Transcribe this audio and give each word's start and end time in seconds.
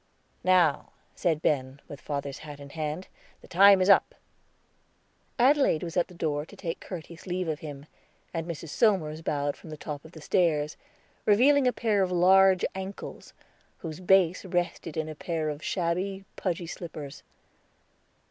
"Now," 0.43 0.93
said 1.13 1.43
Ben, 1.43 1.79
with 1.87 2.01
father's 2.01 2.39
hat 2.39 2.59
in 2.59 2.69
his 2.69 2.75
hand, 2.75 3.07
"the 3.41 3.47
time 3.47 3.81
is 3.83 3.87
up." 3.87 4.15
Adelaide 5.37 5.83
was 5.83 5.95
at 5.95 6.07
the 6.07 6.15
door 6.15 6.43
to 6.43 6.55
take 6.55 6.79
courteous 6.79 7.27
leave 7.27 7.47
of 7.47 7.59
him, 7.59 7.85
and 8.33 8.47
Mrs. 8.47 8.69
Somers 8.69 9.21
bowed 9.21 9.55
from 9.55 9.69
the 9.69 9.77
top 9.77 10.03
of 10.03 10.13
the 10.13 10.21
stairs, 10.21 10.75
revealing 11.27 11.67
a 11.67 11.71
pair 11.71 12.01
of 12.01 12.11
large 12.11 12.65
ankles, 12.73 13.35
whose 13.77 13.99
base 13.99 14.43
rested 14.43 14.97
in 14.97 15.07
a 15.07 15.13
pair 15.13 15.49
of 15.49 15.61
shabby, 15.63 16.25
pudgy 16.35 16.65
slippers. 16.65 17.21